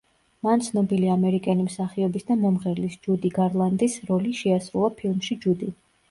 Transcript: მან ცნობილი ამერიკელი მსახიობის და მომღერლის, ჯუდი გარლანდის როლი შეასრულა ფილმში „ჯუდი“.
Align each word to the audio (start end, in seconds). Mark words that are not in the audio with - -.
მან 0.45 0.61
ცნობილი 0.67 1.09
ამერიკელი 1.15 1.65
მსახიობის 1.65 2.25
და 2.29 2.37
მომღერლის, 2.45 2.95
ჯუდი 3.03 3.31
გარლანდის 3.35 3.97
როლი 4.07 4.33
შეასრულა 4.39 4.89
ფილმში 5.03 5.39
„ჯუდი“. 5.45 5.71